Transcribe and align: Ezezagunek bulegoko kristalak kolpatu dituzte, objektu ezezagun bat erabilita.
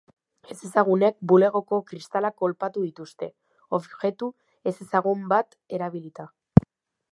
Ezezagunek 0.53 1.17
bulegoko 1.31 1.79
kristalak 1.91 2.37
kolpatu 2.45 2.87
dituzte, 2.87 3.29
objektu 3.81 4.31
ezezagun 4.73 5.25
bat 5.35 5.57
erabilita. 5.81 6.29